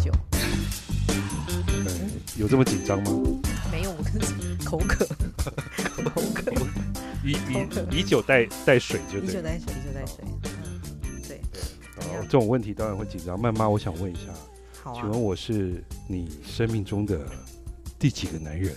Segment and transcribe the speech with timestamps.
[0.00, 0.12] 酒。
[1.68, 3.10] 嗯， 有这么紧张吗？
[3.70, 5.06] 没有，我跟口渴，
[6.10, 6.52] 口渴，
[7.24, 9.28] 以以以酒代代水就对。
[9.28, 10.24] 以酒代水，以酒代水。
[10.24, 11.40] 嗯，对，
[11.96, 13.38] 哦，这种问题当然会紧张。
[13.38, 14.32] 曼妈，我想问一下，
[14.82, 15.10] 好啊请。
[15.10, 17.20] 问我是你生命中的
[17.98, 18.74] 第几个男人？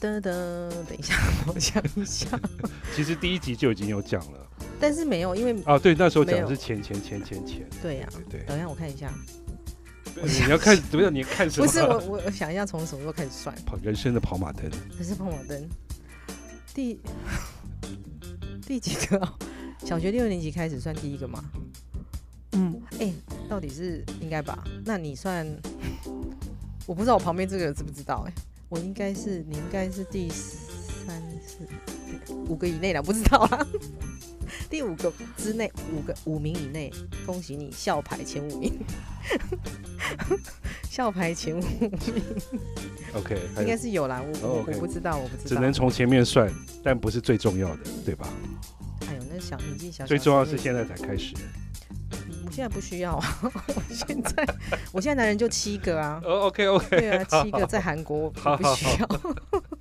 [0.00, 1.14] 噔噔，等一下，
[1.46, 2.28] 我想一下。
[2.94, 4.47] 其实第一集就已经有讲了。
[4.80, 7.66] 但是没有，因为啊，对，那时候讲的是钱钱钱钱钱。
[7.82, 9.12] 对呀、对等一下我看一下，
[10.14, 11.12] 你要看怎么样？
[11.14, 11.66] 你看什么？
[11.66, 13.54] 不是我，我我想一下从什么时候开始算？
[13.66, 14.70] 跑人生的跑马灯。
[14.96, 15.68] 这是跑马灯，
[16.74, 17.00] 第
[18.66, 19.28] 第几个、哦？
[19.84, 21.44] 小学六年级开始算第一个吗？
[22.52, 23.12] 嗯，哎、
[23.48, 24.62] 到底是应该吧？
[24.84, 25.46] 那你算，
[26.86, 28.32] 我不知道我旁边这个知不知道、哎，
[28.68, 30.28] 我应该是你应该是第
[31.08, 31.66] 三四
[32.34, 33.66] 五个以内了，不知道啊。
[34.68, 36.92] 第五个之内，五个五名以内，
[37.24, 38.78] 恭喜你校牌前五名，
[40.90, 41.90] 校牌前五名
[43.14, 46.52] OK，应该是有啦，我我不知道，我不知道，只能从前面算，
[46.84, 48.28] 但不是最重要的，对吧？
[49.08, 50.58] 哎呦，那小年纪小小，最重要是在。
[50.58, 51.34] 现在才开始。
[52.44, 54.46] 我现在不需要啊，我 现在
[54.92, 59.06] 我现在男人就七个啊，哦，OK OK，对啊，七个在韩国我不需要。
[59.06, 59.77] 好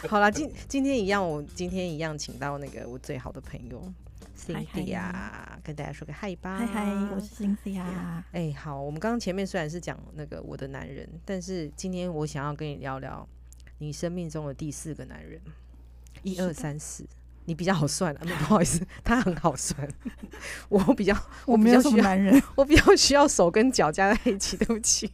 [0.18, 3.92] 啦，今今天一样，我今天一样请到那个我最好的朋友
[4.38, 6.56] Cindy 啊跟大家说个嗨吧。
[6.58, 7.82] 嗨嗨，我是 Cynthia。
[8.32, 13.28] 哎、好，我们刚刚前面虽然是讲那个我的男人，但是今天我想要跟你聊聊
[13.78, 15.40] 你生命中的第四个男人，
[16.22, 17.04] 一二三四。
[17.46, 19.88] 你比较好算啊，那 不好意思，他很好算，
[20.68, 25.10] 我比较我没有什比较需要么男人，我比较需要手跟脚加在一起，对不起。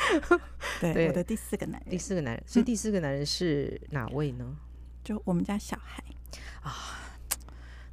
[0.80, 4.56] 对，我的第四个男人第，四个男人，所以第四个男人是哪位呢？
[5.04, 6.02] 就我们家小孩
[6.62, 6.72] 啊。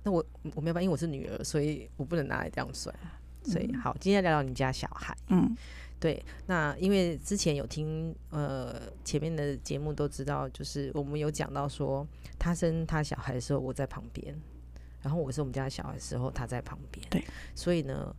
[0.03, 2.95] 那我我没有办法，因为我是女儿，所以我不能拿来这样算。
[3.43, 5.17] 所以嗯好，今天聊聊你们家小孩。
[5.29, 5.55] 嗯，
[5.99, 14.39] 对，那因为之前有听呃前面的节目都知道，就是我们有讲到说他生他小孩的时候我在旁边，
[15.01, 17.23] 然后我是我们家小孩的时候他在旁边，对，
[17.55, 18.15] 所以呢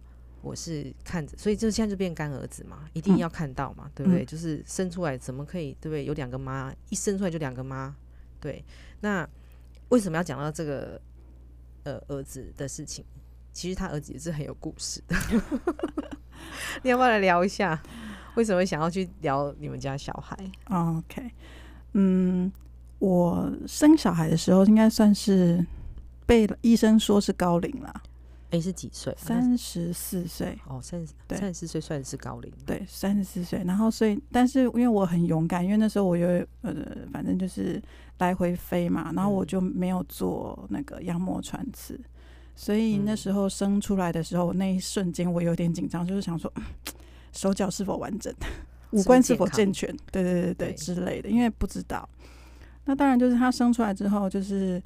[0.47, 4.23] 我是看着，所以就现在就变干儿子嘛，一定嗯要看到嘛，对不对？
[4.23, 6.05] 嗯就是生出来怎么可以对不对？
[6.05, 7.95] 有两个妈，一生出来就两个妈，
[8.41, 8.65] 对，
[9.01, 9.29] 那
[9.89, 11.01] 为什么要讲到这个
[11.83, 13.05] 呃儿子的事情？
[13.53, 15.17] 其实他儿子也是很有故事的，
[16.85, 17.83] 你要不要来聊一下？
[18.37, 20.37] 为什么想要去聊你们家小孩
[20.69, 21.31] ？OK，
[21.95, 22.53] 嗯，
[22.99, 25.65] 我生小孩的时候应该算是
[26.27, 28.03] 被医生说是高龄啦，
[28.51, 29.15] 哎、是几岁？
[29.19, 33.63] 三十四岁，哦，三十对三十四岁算是高龄。，对，三十四岁。
[33.67, 36.29] 然后所以，但是因为我很勇敢，因为那时候我有
[36.63, 36.75] 呃，
[37.13, 37.83] 反正就是
[38.19, 41.99] 来回飞嘛，然后我嗯就没有做那个羊膜穿刺，
[42.55, 46.63] 所以那嗯时候生出来的时候，那一瞬间我有点紧张，就是想说嗯
[47.33, 48.33] 手脚是否完整，
[48.93, 52.09] 五官是否健全，对对对对对之类的，因为不知道。
[52.85, 54.81] 那当然就是他生出来之后，就是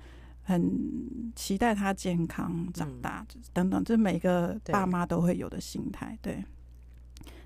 [0.51, 6.45] 很期待他健康长嗯大、等等，这每个爸妈都会有的心态，对。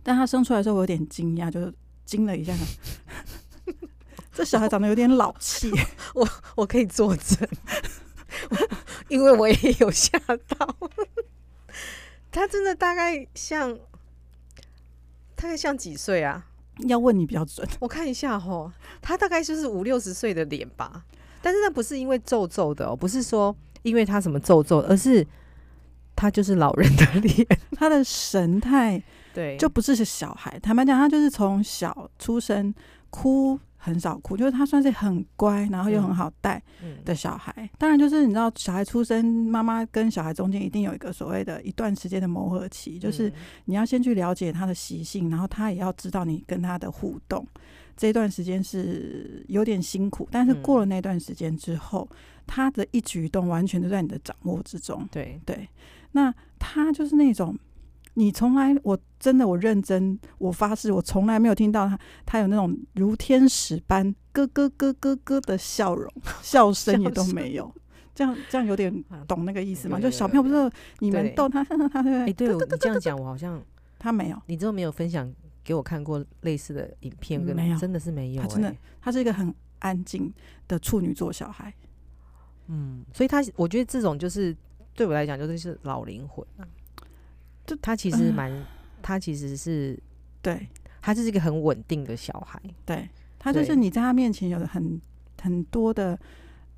[0.03, 2.55] 但他生出来的时候，我有点惊讶，就是惊了一下，
[4.33, 5.71] 这小孩长得有点老气，
[6.15, 7.49] 我我可以作证，
[9.09, 10.77] 因为我也有吓到。
[12.31, 13.79] 他真的大概像，
[15.37, 16.47] 大概像几岁啊？
[16.89, 17.67] 要问你比较准。
[17.79, 21.05] 我看一下吼，他大概就是五六十岁的脸吧。
[21.45, 25.27] 但是那不是因为皱皱的哦，不是说因为他什么皱皱，而是
[26.17, 27.47] 他就是老人的脸。
[27.77, 29.03] 他的神态
[29.35, 32.75] 对，就不是是小孩，坦白讲，他就是从小出生
[33.11, 37.69] 哭很少哭，就是他算是很乖，然后又很好带嗯的小孩。
[37.77, 43.33] 当然，就是你知道，小孩出生，妈妈跟小孩中间一定有一个所谓的一段时间的磨合期，就是嗯
[43.67, 47.47] 你要先去了解他的习性，然后他也要知道你跟他的互动。
[47.97, 52.09] 这段时间是有点辛苦，但是嗯过了那段时间之后，
[52.47, 55.07] 他的一举一动完全都在你的掌握之中。
[55.11, 55.69] 对，对，
[56.13, 57.57] 那他就是那种，
[58.15, 67.73] 你从来我真的我认真，我发誓，我从来没有听到他他有那种如天使般咯咯咯咯咯的笑容， 笑声也都没有。
[68.15, 69.99] 这样这样有点 啊懂那个意思吗？
[69.99, 70.71] 就小朋友不是
[71.01, 73.61] 你们逗他， 他他哎、对对你这样讲，我好像
[73.99, 75.33] 他没有，你之后没有分享
[75.65, 77.79] 给我看过类似的影片跟，没有。
[77.79, 80.33] 真的是没有、他真的哎他是一个很安静
[80.69, 81.73] 的处女座小孩。
[82.67, 84.55] 嗯，所以他我觉得这种就是
[84.95, 86.69] 对我来讲就是是老灵魂啊，
[87.67, 88.67] 就他其实嗯蛮，
[89.03, 89.99] 他其实是
[90.41, 90.69] 对。
[91.07, 93.07] 他就是一个很稳定的小孩，对，
[93.39, 94.99] 他就是你在他面前有很
[95.39, 96.19] 很多的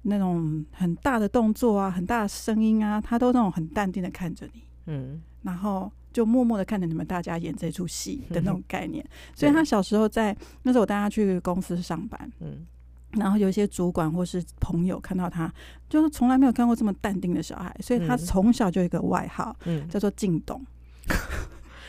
[0.03, 4.65] 那种很大的动作啊，很大的声音啊，他都那种很淡定的看着你。
[4.87, 9.05] 嗯，然后就默默的看着你们大家演这出戏的那种概念。
[9.35, 12.67] 所以他小时候在那时候我带他去公司上班，嗯，
[13.13, 15.53] 然后有一些主管或是朋友看到他，
[15.89, 18.19] 就是从来没有看过这么淡定的小孩，所以他嗯。
[18.19, 20.65] 从小就有一个外号嗯，叫做靳东。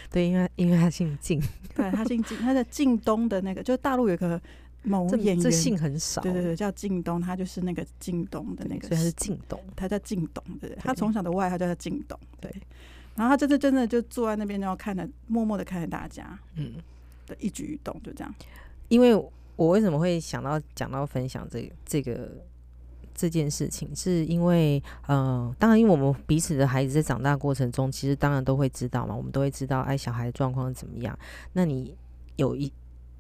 [0.10, 1.42] 对，因为因为他姓靳，
[1.76, 4.42] 对他姓靳，他在靳东的那个，就是大陆有个
[4.88, 12.62] 某这演员，这姓很少，对对对，叫靳东，他就是那个靳东的，那个，所以他是靳东，他叫靳东，对对，他从小的外号叫靳东，对对。
[13.16, 16.74] 然后他真的真的就坐在那边，然后看着，默默的看着大家嗯，
[17.25, 18.34] 的一举一动，就这样。
[18.89, 19.16] 因为
[19.56, 22.30] 我为什么会想到讲到分享这这个
[23.16, 31.18] 这件事情，是因为呃，当然因为我们彼此的孩子在长大过程中，其实当然都会知道嘛，我们都会知道，哎，小孩的状况怎么样。
[31.54, 31.98] 那你
[32.36, 32.72] 有一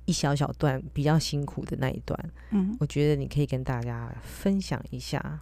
[0.07, 2.17] 一小小段比较辛苦的那一段，
[2.49, 5.39] 嗯，我觉得你可以跟大家分享一下，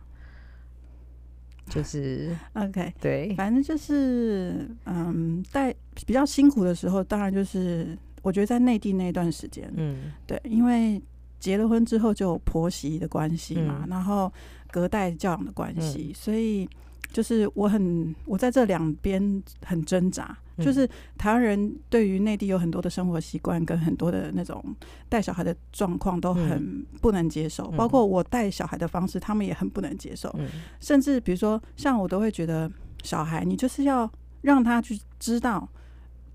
[1.70, 5.74] 就是， OK，对，反正就是，嗯，在
[6.06, 10.12] 比较辛苦的时候，当然就是我觉得在内地那一段时间，嗯。
[10.26, 11.02] 对，因为
[11.40, 13.90] 结了婚之后就有婆媳的关系嘛，嗯。
[13.90, 14.34] 然后
[14.72, 16.68] 隔代教养的关系，所以
[17.16, 20.38] 就是我很我在这两边很挣扎。
[20.58, 24.64] 嗯就是台湾人对于内地有很多的生活习惯跟很多的那种
[25.10, 30.34] 带小孩的状况都很不能接受，嗯包括我带小孩的方式，他们也很不能接受。
[30.38, 30.48] 嗯
[30.80, 32.72] 甚至比如说，像我都会觉得，
[33.04, 34.10] 小孩你就是要
[34.42, 35.68] 让他去知道，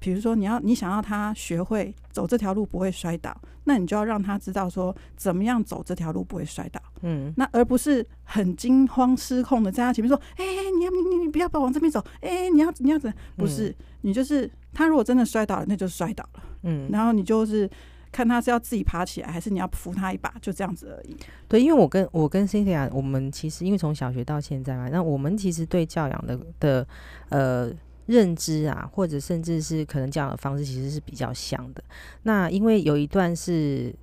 [0.00, 3.32] 比如说你要你想要他学会走这条路不会摔倒，
[3.62, 10.44] 那你就要让他知道说怎么样走这条路不会摔倒，嗯那而不是很惊慌失控的在他前面说，哎、
[10.76, 13.12] 你要你你你不要往这边走，哎、你要你要怎？
[13.36, 17.70] 不是，你就是他如果真的摔倒了，那就摔倒了，嗯，然后你就是。
[18.12, 21.16] 看他是要自己爬起来，还是你要扶他一把，就这样子而已。
[21.46, 26.84] 对，因为我跟我跟 Cynthia，我们其实因为从小学到现在嘛，那我们其实对教养的的
[27.28, 27.70] 呃
[28.10, 31.82] 认知啊，或者甚至是可能教养的方式，其实是比较像的。
[32.24, 33.94] 那因为有一段是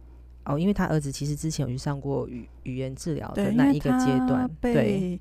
[0.46, 5.20] 哦，因为他儿子其实之前有去上过语语言治疗的那一个阶段，对，被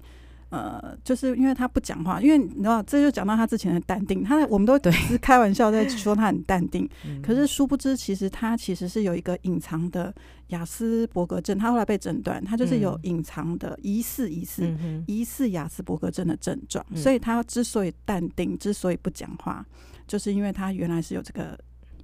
[0.57, 4.25] 呃，就是因为他不讲话，因为你知道，这就讲到他之前的淡定。
[4.25, 10.15] 他我们都是开玩笑在说他很淡定， 嗯可是殊不知，其实他其实是有一个隐藏的
[10.49, 11.59] 雅斯伯格症。
[11.59, 19.65] 他后来被诊断，他就是有嗯隐藏的疑似疑似嗯疑似雅斯伯格症的症状，嗯所以他之所以淡定，之所以不讲话，
[20.07, 21.59] 就是因为他原来是有这个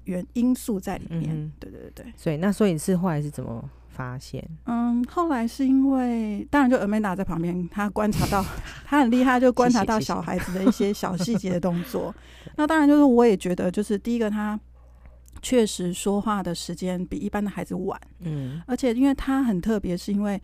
[0.05, 1.31] 原因素在里面。
[1.35, 2.13] 嗯对对对对。
[2.17, 4.43] 所以那所以是后来是怎么发现？
[4.65, 8.45] 嗯，后来是因为，当然就 Amanda 在旁边，她观察到，
[8.87, 12.15] 她很厉害，就观察到小孩子的一些小细节的动作。
[12.57, 14.59] 那当然就是我也觉得，就是第一个他
[15.41, 20.41] 确实说话的时间比一般的孩子晚，嗯而且因为他很特别，是因为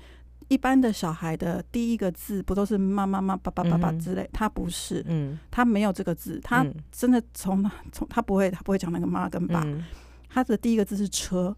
[0.49, 6.75] 一般的小孩的第一个字不都是妈妈妈爸爸爸爸之类，他不是，嗯，他没有这个字，他嗯。
[6.91, 9.85] 真的从从他不会，他不会讲那个妈跟爸，嗯。
[10.29, 11.55] 他的第一个字是车，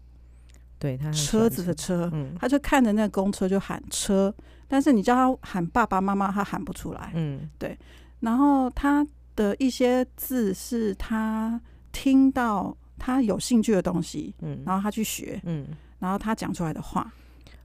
[0.77, 2.09] 对他车子的车。
[2.13, 2.35] 嗯。
[2.37, 4.33] 他就看着那个公车就喊车，
[4.67, 7.11] 但是你叫他喊爸爸妈妈，他喊不出来。
[7.15, 7.49] 嗯。
[7.57, 7.77] 对。
[8.19, 9.07] 然后他
[9.37, 11.59] 的一些字是他
[11.93, 14.61] 听到他有兴趣的东西，嗯。
[14.65, 15.65] 然后他去学，嗯。
[15.99, 17.09] 然后他讲出来的话。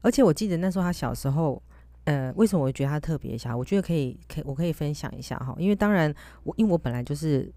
[0.01, 1.61] 而且我记得那时候他小时候，
[2.05, 3.57] 呃，为什么我觉得他特别小？
[3.57, 5.55] 我觉得可以，可以，我可以分享一下哈。
[5.59, 6.15] 因为当然，
[6.45, 7.51] 我因为我本来就是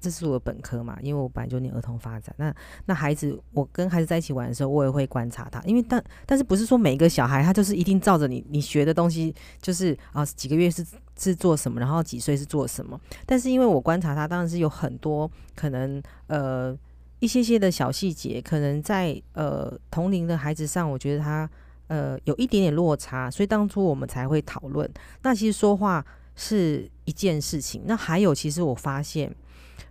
[0.00, 2.34] 这是我的本科嘛，因为我本来就念儿童发展。
[2.38, 2.54] 那
[2.86, 10.86] 那孩子，我跟孩子在一起玩的时候，我也会观察他，因为但但是不是说每一个小孩他就是一定照着你你学的东西，就是啊几个月是
[11.18, 13.00] 是做什么，然后几岁是做什么。
[13.26, 16.78] 但是因为我观察他，当然是有很多可能呃。
[17.20, 21.50] 一些些的小细节，可能在呃同龄的孩子上，我觉得他
[21.88, 24.88] 呃有一点点落差，所以当初我们才会讨论。
[25.22, 26.04] 那其实说话
[26.36, 29.34] 是一件事情，那还有其实我发现，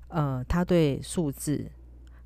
[0.08, 1.70] 呃，他对数字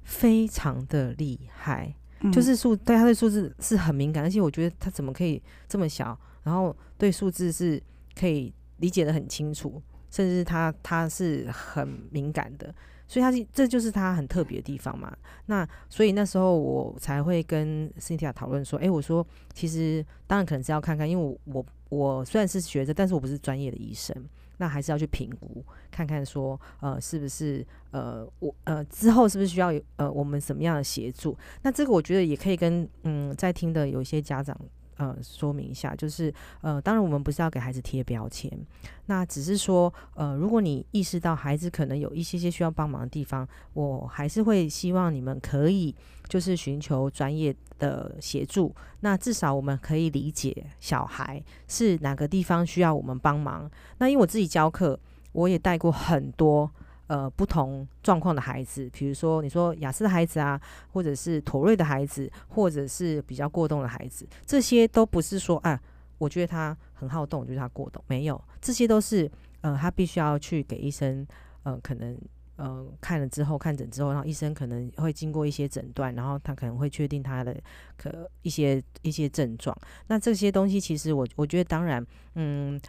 [0.03, 7.81] 非常的厉害，嗯就是数对他对数字是很敏感，而且我觉得他怎么可以这么小，然后对数字是
[8.15, 12.71] 可以理解的很清楚，甚至他他是很敏感的。
[13.07, 15.13] 所以他是这就是他很特别的地方嘛。
[15.47, 24.15] 那所以那时候我才会跟 Cynthia 讨论说，诶，我说其实当然可能是要看看，因为我我我虽然是学着，但是我不是专业的医生，
[24.59, 31.37] 那还是要去评估看看说，呃，是不是呃我呃之后是不是需要有呃我们什么样的协助？
[31.63, 34.57] 那这个我觉得也可以跟嗯在听的有一些家长。
[35.01, 36.31] 呃，说明一下，就是
[36.61, 38.51] 呃，当然我们不是要给孩子贴标签，
[39.07, 45.95] 那只是说，呃，如果你意识到孩子可能有一些些需要帮忙的地方，我还是会希望你们可以
[46.27, 48.71] 就是寻求专业的协助。
[48.99, 53.67] 那至少我们可以理解小孩是哪个地方需要我们帮忙。
[53.97, 54.99] 那因为我自己教课，
[55.31, 56.69] 我也带过很多
[57.11, 60.59] 呃不同状况的孩子，比如说你说雅思的孩子啊，
[60.93, 65.77] 或者是妥瑞的孩子，或者是比较过动的孩子，这些都不是说啊，
[66.17, 71.27] 我觉得他很好动，我觉得他过动，没有，这些都是呃他必须要去给医生
[71.63, 72.17] 呃可能。
[72.57, 77.59] 呃，看了之后看诊之后，然后医生可能会经过一些诊断，然后他可能会确定他的
[77.97, 79.75] 可一些一些症状。
[80.05, 82.79] 那这些东西其实我我觉得当然，嗯，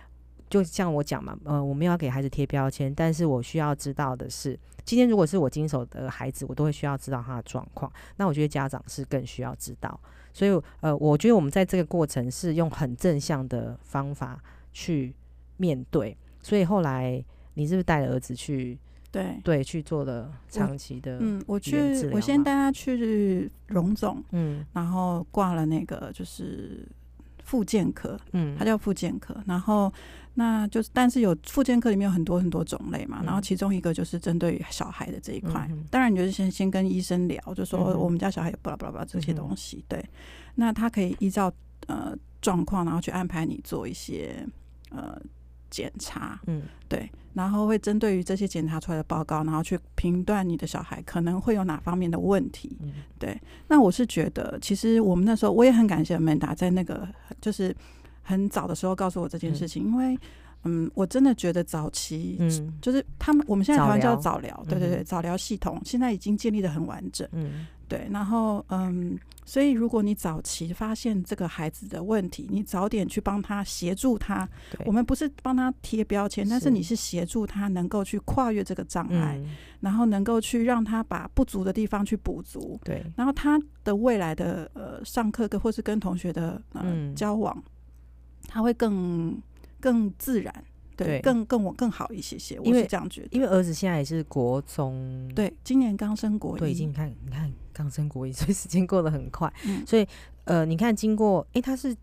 [0.53, 7.91] 就像我讲嘛，呃，我们要给孩子贴标签，但是我需要知道的是，今天如果是我经手的孩子，我都会需要知道他的状况。
[8.17, 9.99] 那我觉得家长是更需要知道，
[10.31, 10.51] 所以
[10.83, 14.39] 呃，我觉得我们在这个过程是用很正向的方法
[14.75, 15.15] 去
[15.57, 16.15] 面对。
[16.43, 18.79] 所以后来你是不是带儿子去？
[19.11, 21.19] 对对，去做了长期的。
[21.21, 21.77] 嗯，我去，
[22.13, 26.89] 我先带他去荣总，嗯，然后挂了那个就是
[27.45, 29.93] 复健科，嗯，他叫复健科，然后
[30.35, 40.05] 那就是，但是有复健科里面有很多很多种类嘛，然后其中一个就是针对小孩的这一块，当然你就是先先跟医生聊，就说我们家小孩有巴拉巴拉巴拉这些东西，对，
[40.55, 41.53] 那他可以依照
[41.87, 44.47] 呃状况，然后去安排你做一些
[44.91, 45.21] 呃。
[45.75, 52.77] 检查，嗯，对，然后会针对于这些检查出来的报告，然后去评断你的小孩可能会有哪方面的问题，
[53.19, 53.41] 对。
[53.69, 57.09] 那我是觉得，其实我们那时候我也很感谢曼达在那个
[57.41, 57.75] 就是
[58.23, 60.19] 很早的时候告诉我这件事情，因为，
[60.65, 67.67] 嗯，我真的觉得早期，嗯，就是他们我们现在台湾叫早疗，对对对，早疗系统现在已经建立的很完整，嗯。
[67.89, 74.49] 对，然后嗯，所以如果你早期发现这个孩子的问题，你早点去帮他协助他，
[74.87, 79.39] 我们不是帮他贴标签，但是你是协助他能够去跨越这个障碍，
[79.81, 82.81] 然后能够去让他把不足的地方去补足。
[82.83, 87.63] 对，然后他的未来的呃上课跟或是跟同学的呃交往，
[88.49, 89.37] 他会更
[89.83, 90.65] 更自然。
[90.95, 93.29] 对，更更我更好一些些，我是这样觉得。
[93.31, 99.51] 因为儿子现在也是国中，对，今年刚升国一，对，已经看你看刚升国一，所以时间过得很快。
[99.87, 100.07] 所以
[100.45, 101.97] 呃，你看经过，哎，他是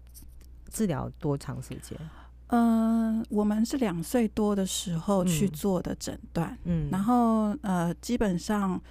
[0.72, 1.96] 治疗多长时间？
[2.48, 8.82] 嗯，我们是两岁多的时候去做的诊断，嗯，然后呃，基本上，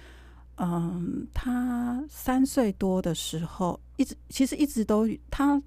[0.55, 5.61] 嗯，他三岁多的时候，一直其实一直都他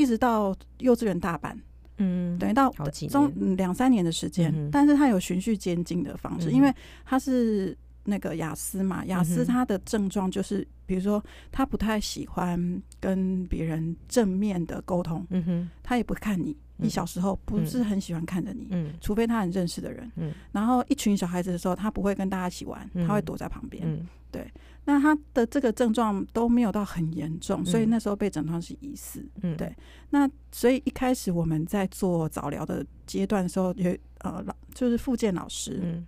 [0.00, 1.58] 一直到幼稚园大班。
[2.02, 2.72] 嗯，等于到
[3.10, 24.50] 中两三年的时间，但是他有循序渐进的方式，因为他是那个雅思嘛，雅思他的症状就是，比如说他不太喜欢跟别人正面的沟通，嗯哼，他也不看你，你小时候不是很喜欢看着你，嗯，除非他很认识的人，嗯，然后一群小孩子的时候，他不会跟大家一起玩，他会躲在旁边，嗯，对。
[24.84, 29.24] 那他的这个症状都没有到很严重，所以那时候被诊断是疑似。
[29.42, 29.74] 嗯，对。
[30.08, 36.04] 那所以一开始我们在做早疗的阶段的时候，有呃老就是复健老师，嗯，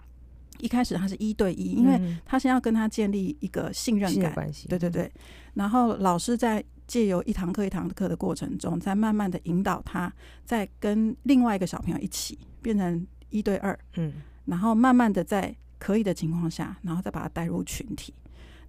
[0.59, 4.67] 一开始他是一对一，因为他先要跟他建立一个信任感关系。
[4.69, 5.13] 对对对。
[5.55, 10.13] 然后老师在借由一堂课一堂课的过程中，在慢慢的引导他，
[10.45, 13.79] 在跟另外一个小朋友一起变成一对二。
[13.97, 14.15] 嗯。
[14.47, 18.13] 然后慢慢的在可以的情况下，然后再把他带入群体。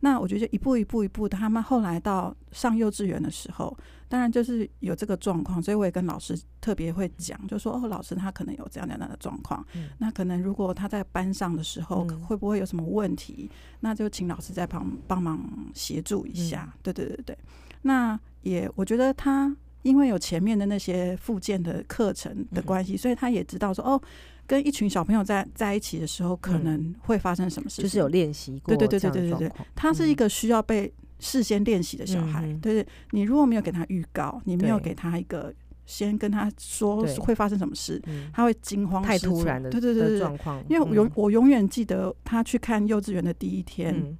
[0.05, 3.75] 那我觉得一步一步一步的，他们后来到上幼稚园的时候，
[4.09, 9.65] 当然就是有这个状况，所以我也跟老师特别会讲，就说哦，老师他可能有这样这样的状况，
[9.99, 16.73] 那可能如果他在班上的时候会不会有什么问题，那就请老师在旁帮忙协助一下。
[16.81, 17.37] 对对对对，
[17.83, 24.01] 那也我觉得他因为有前面的那些附件的课程的关系，所以他也知道说哦。
[24.45, 27.81] 跟一群小朋友在在一起的时候，可能会发生什么事？
[27.81, 32.41] 就是有练习过，对对对对对对他是一个需要被事先练习的小孩。
[32.61, 35.53] 对对，你如果没有给他预告，你没有给他一个
[35.85, 38.01] 先跟他说会发生什么事，
[38.33, 40.61] 他会惊慌太突然的，对对对状况。
[40.69, 44.17] 因为我永我永远记得他去看幼稚园的第一天，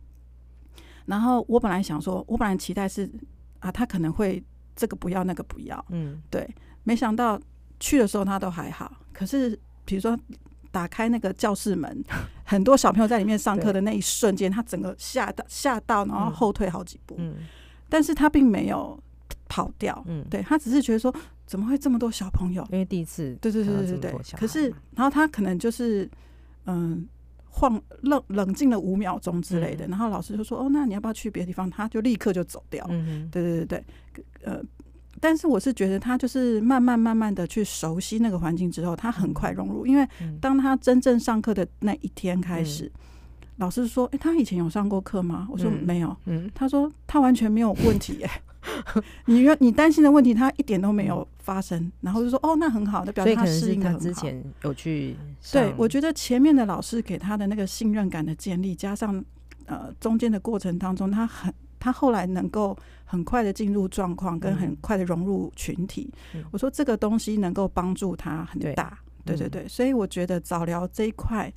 [1.06, 3.12] 然后我本来想说，我本来期待是
[3.60, 4.42] 啊，他可能会
[4.74, 6.50] 这个不要那个不要，嗯，对，
[6.84, 7.38] 没想到
[7.80, 9.60] 去的时候他都还好，可是。
[9.86, 10.18] 比如说，
[10.72, 12.04] 打开那个教室门，
[12.44, 17.16] 很多小朋友在里面上课的那一瞬间，他整个吓到吓到，然后后退好几步。
[17.18, 17.36] 嗯，
[17.90, 18.98] 但是他并没有
[19.48, 20.04] 跑掉。
[20.08, 21.14] 嗯，对他只是觉得说，
[21.46, 22.66] 怎么会这么多小朋友？
[22.72, 24.16] 因为第一次，对对对对对。
[24.36, 26.10] 可是，然后他可能就是
[26.66, 27.08] 嗯，
[27.50, 32.86] 晃冷冷静了五秒钟之类的，然后老师就说：“哦，那你要不要去别的地方？”他就立刻就走掉。
[32.90, 34.62] 嗯对对对对，呃。
[35.24, 39.88] 但是我是觉得他就是慢慢慢慢的去熟悉那个环境之后，他很快融入。
[39.88, 40.06] 因为
[40.42, 42.92] 当他真正上课的那一天开始，
[43.56, 48.22] 老师说：“哎，他以前有上过课吗？”我说：“没有。”嗯，他说：“他完全没有问题。
[48.28, 48.42] ”哎，
[49.28, 54.04] 你你担心的问题，他一点都没有发生，然后就说哦，那很好，那表示他适应的他很好。
[54.04, 55.16] 之前有去
[55.54, 59.24] 对，我觉得前面的老师给他的那个信任感的建立，加上
[59.68, 61.54] 呃中间的过程当中，他很
[61.84, 66.10] 他后来能够很快的进入状况，跟很快的融入群体。
[66.34, 66.44] 嗯。
[66.52, 68.74] 我说这个东西能够帮助他很对。
[68.74, 69.50] 大，对对嗯。
[69.50, 71.52] 对，所以我觉得早疗这一块。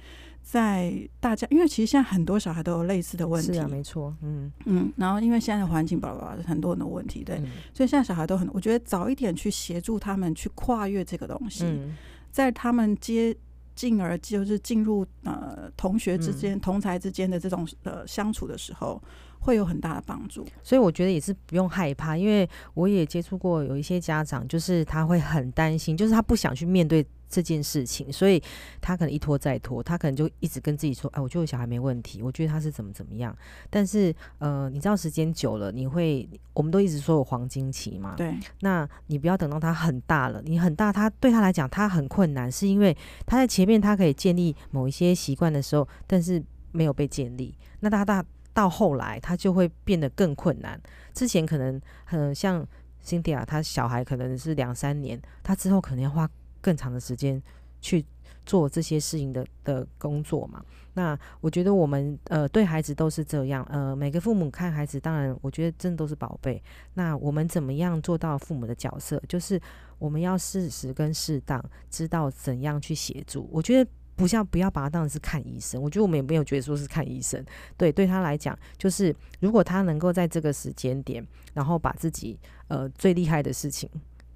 [0.49, 7.47] 在大家，因为其实现在很多小孩都有类似的问题，是啊，没错，嗯，嗯，然后因为现在的环境，巴拉巴拉，很多很多问题，对，嗯。
[7.75, 11.97] 所以现在小孩都很，我觉得早一点去协助他们去跨越这个东西，嗯。
[12.31, 13.37] 在他们接
[13.75, 16.37] 进而就是进入呃同学之嗯。
[16.37, 19.03] 间、同才之间的这种呃相处的时候，
[19.47, 20.45] 会有很大的帮助。
[20.65, 28.43] 所以我觉得也是不用害怕，因为我也接触过有一些家长，就是他会很担心，就是他不想去面对这件事情，所以
[28.81, 33.37] 他可能一拖再拖，他可能就一直跟自己说：“哎，我觉得我小孩没问题，我觉得他是怎么怎么样。”
[33.71, 47.55] 但是呃，你知道时间久了，你会我们都一直说有黄金期嘛，对，那你不要等到他很大了，你很大，他对他来讲他很困难，是因为他在前面他可以建立某一些习惯的时候，但是没有被建立。
[47.81, 48.25] 那他大
[48.57, 50.81] 到后来，他就会变得更困难。
[51.13, 52.67] 之前可能很像
[53.05, 56.27] Cynthia，他小孩可能是两三年，他之后可能要花
[56.63, 57.41] 更长的时间
[57.83, 58.03] 去
[58.47, 60.65] 做这些事情的的工作嘛。
[60.95, 66.63] 那我觉得我们呃对孩子都是这样，呃每个父母看孩子，当然我觉得真的都是宝贝。
[66.95, 69.23] 那我们怎么样做到父母的角色？
[69.29, 69.61] 就是
[69.99, 73.47] 我们要适时跟适当，知道怎样去协助。
[73.53, 77.45] 我觉得不像不要把他当成是看医生，我觉得我们也没有觉得说是看医生。
[77.77, 83.89] 对，对他来讲，就是如果他能够在这个时间点，然后把自己呃最厉害的事情。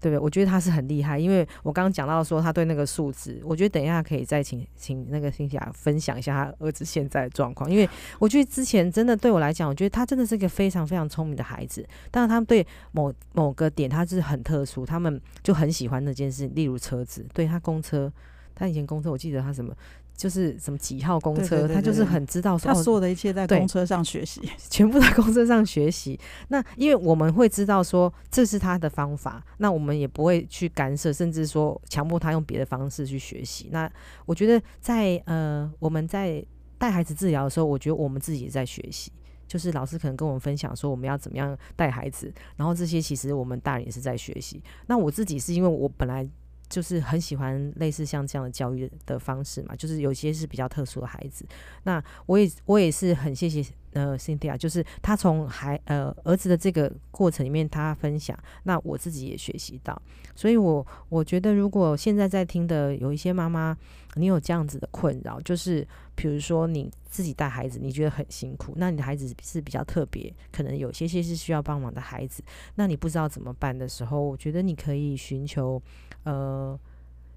[0.02, 0.18] 对不对？
[0.18, 7.86] 我觉得他是很厉害，因为我刚刚讲到说他对那个数字，我觉得等一下可以再请请那个辛西亚分享一下他儿子现在的状况，因为
[8.18, 18.10] 我觉得之前真的对我来讲，我觉得他真的是一个非常非常聪明的孩子，但是他们对某某个点他是很特殊，他们就很喜欢那件事，例如车子，对他公车，
[18.60, 19.74] 他以前公车我记得他什么
[20.14, 24.42] 就是什么几号公车，他就是很知道说他哦所有的一切在公车上学习。
[24.68, 26.20] 全部在公车上学习。
[26.48, 33.70] 那因为我们会知道说这是他的方法，那我们也不会去干涉，甚至说强迫他用别的方式去学习。
[33.72, 33.90] 那
[34.26, 36.44] 我觉得在呃我们在
[36.76, 39.10] 带孩子治疗的时候，我觉得我们自己也在学习。
[39.48, 44.62] 就是老师可能跟我们分享说我们要怎么样带孩子，然后这些其实我们大人也是在学习。
[44.86, 46.24] 那我自己是因为我本来
[46.70, 51.44] 就是很喜欢类似像这样的教育的方式嘛，就是有些是比较特殊的孩子，
[51.82, 60.00] 那我也我也是很谢谢呃 Cynthia，就是他从孩呃儿子的这个过程里面他分享，那我自己也学习到，
[60.34, 63.76] 所以我我觉得如果现在在听的有一些妈妈，
[64.14, 72.44] 你有这样子的困扰，就是比如说你自己带孩子，你觉得很辛苦，那你的孩子是比较特别，可能有些些是需要帮忙的孩子，
[72.76, 75.82] 那你不知道怎么办的时候，我觉得你可以寻求
[76.24, 76.78] 呃。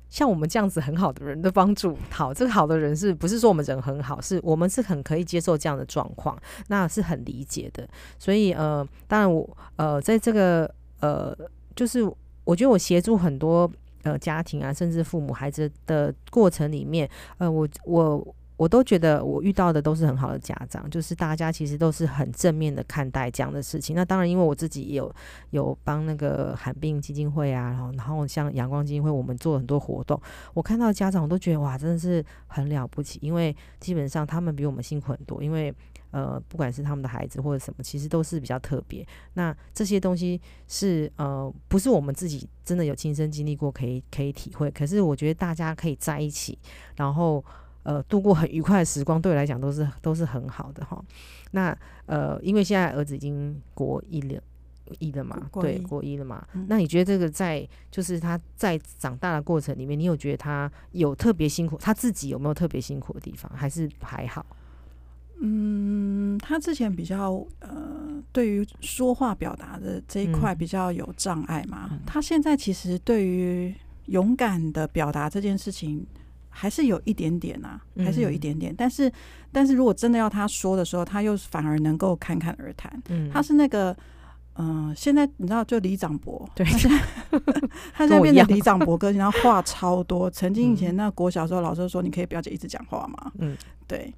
[0.09, 7.89] 像我们这样子很好的人的帮助，好，这个好的人是不是说我们人很好，是我们是很可以接受这样的状况，那是很理解的。
[8.19, 11.35] 所以呃，当然我呃，在这个呃，
[11.75, 12.03] 就是
[12.43, 13.67] 我觉得我协助很多
[14.03, 18.35] 呃家庭啊，甚至父母孩子的过程里面，呃，我我。
[18.55, 23.95] 我都觉得我遇到的都是很好的家长，就是大家其实都是很正面的看待这样的事情。
[23.95, 25.13] 那当然，因为我自己也有
[25.49, 30.19] 有帮那个罕病基金会啊，然后然后像阳光基金会，我们做很多活动，
[30.53, 35.73] 我看到家长我都觉得哇，真的是很了不起，因为基本上他们比我们辛苦很多，因为
[36.11, 39.05] 呃，不管是他们的孩子或者什么，其实都是比较特别。
[39.33, 44.69] 那这些东西是呃，不是我们自己真的有亲身经历过，可以可以体会。
[44.69, 46.57] 可是我觉得大家可以在一起，
[46.95, 47.43] 然后。
[47.83, 51.03] 呃，度过很愉快的时光，对我来讲都是都是很好的哈。
[51.51, 54.41] 那呃，因为现在儿子已经国一了，
[54.99, 56.45] 一了嘛，对，国一了嘛。
[56.53, 61.77] 嗯那你觉得这个在就是他在长大的过程里面，你有觉得他有特别辛苦？
[61.77, 63.51] 他自己有没有特别辛苦的地方？
[63.55, 64.45] 还是还好？
[65.45, 71.89] 嗯，他之前比较呃，对于说话表达的这一块嗯比较有障碍嘛。
[71.91, 76.05] 嗯他现在其实对于勇敢的表达这件事情，
[76.53, 78.75] 还是有一点点啊，还是有一嗯点点。
[78.77, 79.11] 但是，
[79.51, 83.01] 但是如果真的要他说的时候，他又反而能够侃侃而谈。
[83.09, 83.95] 嗯，他是那个。
[84.55, 86.99] 嗯、现在你知道，就李长博，对他现在
[87.91, 90.29] 他现在变成李长博个性，然后话超多。
[90.29, 94.13] 曾经以前嗯那国小时候，老师说你可以不要一直讲话嘛，嗯，对。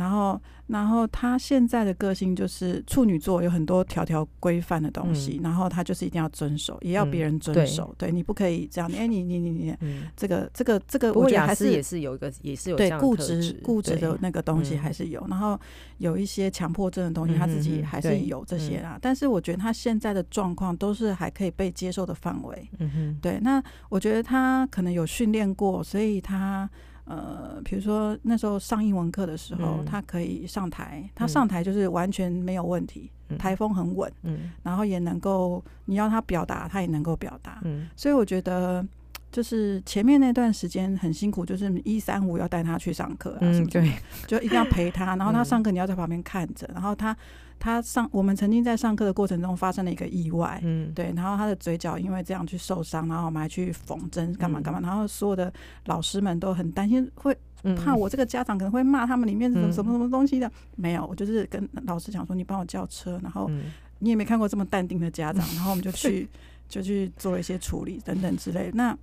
[0.00, 7.94] 然后，然后他现在的个性就是处女座，有很多条条规范的东西，嗯然后他就是一定要遵守，也要嗯别人遵对守。
[7.98, 15.60] 对你不可以这样，哎，你你你你，嗯，这个这个这个，我觉得还是也是是有一个，也是有这对固执固执的那个东西嗯还是有，然后
[15.98, 18.98] 有一些强迫症的东西，他自己还是有这些嗯啦。
[19.02, 22.66] 但是我觉得他现在的状况都是还可以被接受的范围。
[22.78, 26.70] 嗯哼，对，那我觉得他可能有训练过，所以他
[27.10, 29.84] 呃，比如说那时候上英文课的时候，嗯。
[29.84, 31.28] 他可以上台，他嗯。
[31.28, 33.36] 上台就是完全没有问题，嗯。
[33.36, 34.52] 台风很稳，嗯。
[34.62, 37.88] 然后也能够你要他表达，他也能够表达，嗯。
[37.96, 38.86] 所以我觉得。
[39.32, 43.92] 就是前面那段时间很辛苦，就是一三五要带他去上课啊，什嗯，对，
[44.26, 45.44] 就一定要陪他，然后他 嗯。
[45.44, 47.16] 上课你要在旁边看着，然后他
[47.60, 55.52] 他上我们曾经在上课的过程中发生了一个意外，嗯，对，然后他的嘴角因为这样去受伤，然后我们还去缝针干嘛干嘛，然后所有的
[55.84, 59.72] 老师们都很担心，会嗯怕我这个家长可能会骂他们里面什么嗯。
[59.72, 60.50] 什么什么东西的。
[60.74, 63.70] 没有，我就是跟老师讲说，你帮我叫车，然后嗯。
[64.02, 66.26] 你也没看过这么淡定的家长，然后我们就去
[66.70, 68.70] 就去做了一些处理等等之类。
[68.70, 68.72] 的。
[68.72, 68.96] 那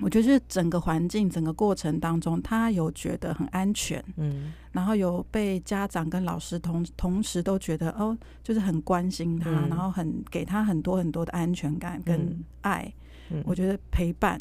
[0.00, 4.52] 我觉得就是整个环境、整个过程当中，他有觉得很安全，嗯。
[4.72, 9.68] 然后有被家长跟老师同同时都觉得哦，就是很关心他，嗯。
[9.68, 12.44] 然后很给他很多很多的安全感跟嗯。
[12.60, 12.92] 爱。
[13.30, 14.38] 嗯，我觉得陪伴，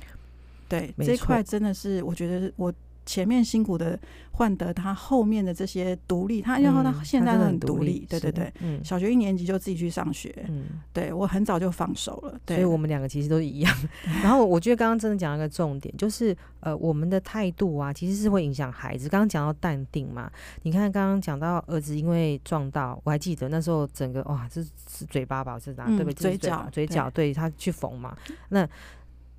[0.70, 2.74] 对这一块真的是，我觉得我
[3.08, 3.98] 前面辛苦的
[4.32, 10.65] 换得他后面的这些独立，他然后他嗯现在很独立对对对。，嗯小学一年级就自己去上学，嗯。
[10.93, 13.76] 对我很早就放手了，对，所以我们两个其实都一样。
[14.22, 19.08] 然后我觉得刚刚真的讲了一个重点，就是呃，我们的态度啊，其实是会影响孩子。
[19.08, 20.30] 刚刚讲到淡定嘛，
[20.63, 25.86] 你看刚刚讲到儿子因为撞到，我还记得那时候整个哇，这是嘴巴吧，是哪？
[25.88, 26.13] 嗯对不对？
[26.13, 28.15] 嘴角嘴角，对他去缝嘛。
[28.50, 28.67] 那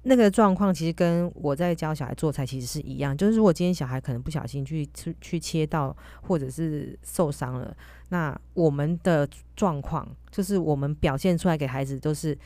[0.08, 7.76] 那个状况其实跟我在教小孩做菜其实是一样，就是如果今天小孩可能不小心去去去切到，或者是受伤了，
[8.08, 12.36] 那我们的状况就是我们表现出来给孩子都是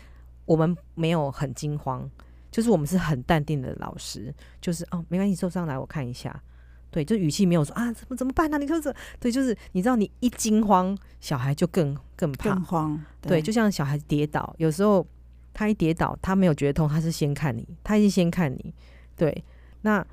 [0.45, 2.11] 我们没有很惊慌，
[2.51, 6.43] 就是我们是很淡定的老师，就是哦没关系，受伤来我看一下。
[6.91, 12.51] 对，就语气没有说啊，怎么怎么办呢、你看这，对，就是你知道，你一惊慌，小孩就更更怕。
[12.51, 15.07] 更慌，对，就像小孩跌倒，有时候
[15.53, 18.75] 他一跌倒，他没有觉得痛，他是先看你，他一定先看你。
[19.17, 19.45] 对，
[19.83, 20.05] 那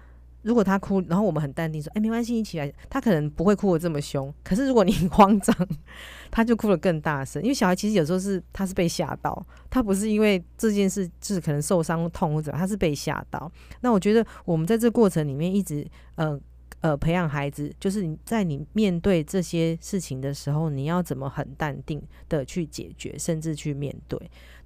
[0.41, 2.71] 如果他哭，然后我们很淡定说，哎、没关系，你起来。
[2.89, 5.55] 他可能不会哭的这么凶，可是如果你慌张，
[6.31, 7.41] 他就哭得更大声。
[7.43, 13.51] 因为小孩其实有时候是他是被吓到，他不是因为这件事就是可能受伤痛或者他是被吓到。
[13.81, 16.39] 那我觉得我们在这过程里面一直呃。
[16.81, 24.17] 呃，培养孩子，就是你在你面对这些事情的时候，你要怎么很淡定的去解决，甚至去面对。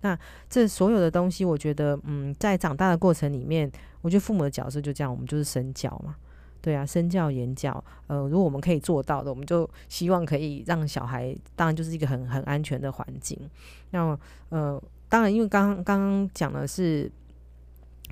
[0.02, 3.72] 那这所有的东西，我觉得，嗯，在长大的过程里面，
[4.02, 6.16] 我觉得父母的角色就这样，我们就是身教嘛，
[6.62, 7.84] 对啊，身教言教。
[8.08, 13.40] 呃，如果我们可以做到的，我们就希望可以让小孩，当然就是一个很很安全的环境。
[13.90, 14.16] 那
[14.50, 17.10] 呃，当然，因为刚刚刚刚讲的是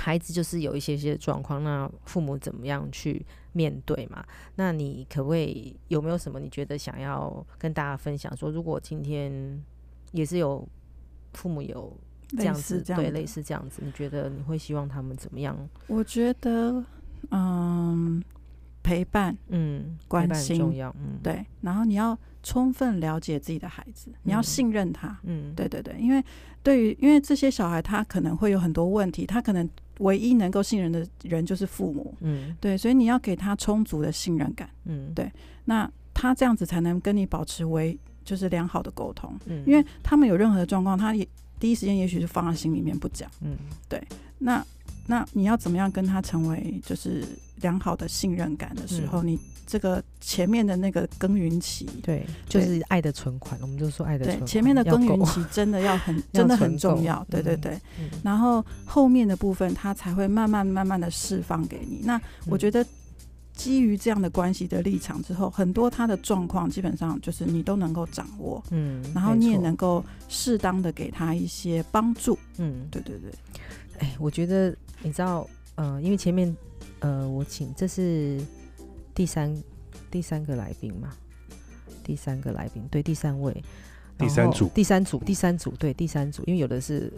[0.04, 4.26] 孩子就是有一些些状况，那父母怎么样去面对嘛？
[4.56, 8.36] 那你可不可以有没有什么你觉得想要跟大家分享？
[8.36, 9.64] 说如果今天
[10.12, 10.68] 也是有
[11.34, 11.96] 父母有
[12.30, 15.56] 这样子，对，类似这样子，你觉得你会希望他们怎么样？
[15.86, 16.84] 我觉得，
[17.30, 18.24] 嗯，
[18.84, 24.44] 陪伴嗯，关心重要，嗯，，对，然后你要充分了解自己的孩子，你要嗯。
[24.44, 26.24] 信任他，嗯，对对对，因为
[26.64, 29.68] 对于因为这些小孩他可能会有很多问题，他可能
[30.00, 32.56] 唯一能够信任的人就是父母，嗯。
[32.60, 35.32] 对，所以你要给他充足的信任感，嗯，对
[35.66, 41.28] 那他这样子才能跟你保持为就是良好的沟通，嗯，因为他们有任何的状况，他也
[41.60, 43.56] 第一时间也许是放在心里面不讲，嗯。
[43.88, 44.02] 对
[44.40, 44.66] 那
[45.08, 47.24] 那你要怎么样跟他成为就是
[47.62, 51.88] 良好的信任感的时候，你这个前面的那个耕耘期。
[52.04, 57.26] 对，就是爱的存款，我们就说爱的存对，款，前面的耕耘期真的要很， 真的很重要。
[57.30, 62.02] 对对嗯对，嗯然后后面的部分，它才会慢慢慢慢的释放给你。
[62.04, 62.86] 那我觉得，
[63.54, 72.38] 基于这样的关系的立场之后，很多他的状况基本上就是你都能够掌握，嗯，然后你也能够适当的给他一些帮助。
[72.58, 73.32] 嗯，对对对，
[74.00, 76.56] 哎，我觉得你知道，呃，因为前面
[77.02, 78.40] 呃，我请这是
[79.14, 79.56] 第三
[80.10, 81.10] 第三个来宾嘛，
[82.04, 83.64] 第三个来宾，对，第三位，
[84.18, 87.12] 第三组第三组，第三组，对，第三组，因为有的是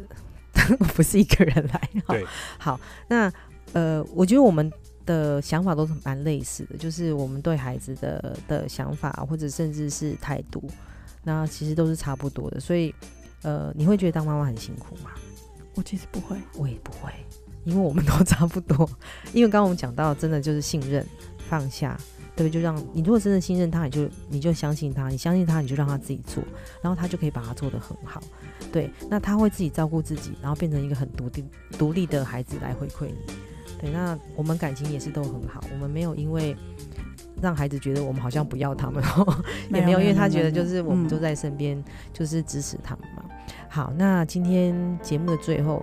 [0.96, 2.26] 不是一个人来，哈对，
[2.58, 3.32] 好，那
[3.74, 4.72] 呃，我觉得我们
[5.06, 10.64] 的想法都是蛮类似的，就是我们对孩子的的想法，或者甚至是态度，
[11.24, 12.60] 那其实都是差不多的。
[12.60, 12.94] 所以，
[13.42, 15.12] 呃，你会觉得当妈妈很辛苦吗？
[15.76, 16.38] 我其实不会。
[16.56, 17.12] 我也不会，
[17.66, 18.90] 因为我们都差不多。
[19.34, 21.06] 因为刚刚我们讲到，真的就是信任、
[21.50, 21.98] 放下，
[22.36, 22.52] 对不对？
[22.52, 26.44] 就让你如果真的信任他，你就你就相信他，你相信他，你就让他自己做，
[26.82, 28.22] 然后他就可以把它做得很好。
[28.72, 31.46] 对，那他会自己照顾自己，然后变成一个很独立
[31.78, 33.16] 独立的孩子来回馈你。
[33.80, 36.56] 对，那我们感情也是都很好，我们没有因为
[37.42, 39.04] 让孩子觉得我们好像不要他们，
[39.72, 43.24] 也没有，因为他觉得就是我们都在身边，就是支持他们嘛。
[43.74, 45.82] 好，那今天节目的最后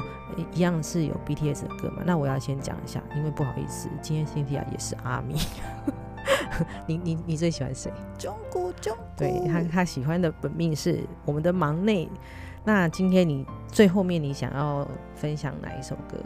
[0.55, 2.05] 一样是有 BTS 的歌嘛？
[2.07, 5.35] 那我要先讲一下，因为不好意思，今天 Cynthia 也是阿米。
[6.87, 7.93] 你你你最喜欢谁？
[8.17, 12.09] 中国中对他他喜欢的本命是我们的忙内。
[12.63, 16.17] 那今天你最后面你想要分享哪一首歌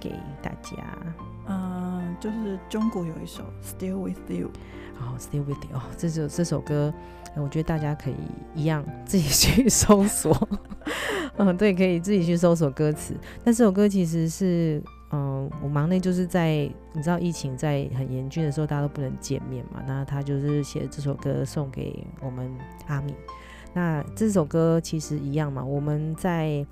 [0.00, 0.10] 给
[0.42, 0.76] 大家？
[2.22, 4.48] 就是中国有一首 Still with You。
[4.94, 5.80] 好，Still with You。
[5.98, 6.94] 这首这首歌，
[7.34, 8.14] 我觉得大家可以
[8.54, 10.48] 一样自己去搜索。
[11.36, 13.16] 嗯，对，可以自己去搜索歌词。
[13.42, 14.80] 但这首歌其实是，
[15.10, 19.82] 嗯，我忙内就是在你知道疫情在很严峻的时候，大家都不能见面嘛。
[19.84, 22.48] 那他就是写这首歌送给我们
[22.86, 23.12] 阿米。
[23.74, 26.64] 那这首歌其实一样嘛，我们在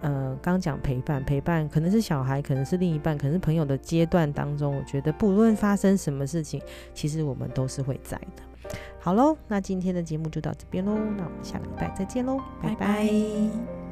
[0.00, 6.60] 呃刚讲陪伴，陪伴可能是小孩，可能是另一半，可能是朋友的阶段当中，我觉得不论发生什么事情，
[6.94, 8.42] 其实我们都是会在的。
[8.98, 13.85] 好喽，那今天的节目就到这边喽，那我们下个礼拜再见喽，拜拜。